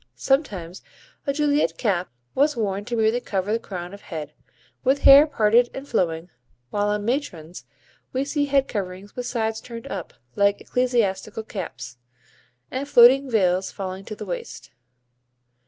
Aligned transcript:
Sometimes 0.15 0.81
a 1.27 1.31
Juliet 1.33 1.77
cap 1.77 2.09
was 2.33 2.57
worn 2.57 2.85
to 2.85 2.95
merely 2.95 3.19
cover 3.19 3.51
the 3.53 3.59
crown 3.59 3.93
of 3.93 4.01
head, 4.01 4.33
with 4.83 5.01
hair 5.03 5.27
parted 5.27 5.69
and 5.75 5.87
flowing, 5.87 6.31
while 6.71 6.87
on 6.87 7.05
matrons 7.05 7.65
we 8.11 8.25
see 8.25 8.45
head 8.47 8.67
coverings 8.67 9.15
with 9.15 9.27
sides 9.27 9.61
turned 9.61 9.85
up, 9.89 10.15
like 10.35 10.59
ecclesiastical 10.59 11.43
caps, 11.43 11.97
and 12.71 12.87
floating 12.89 13.29
veils 13.29 13.71
falling 13.71 14.03
to 14.05 14.15
the 14.15 14.25
waist. 14.25 14.71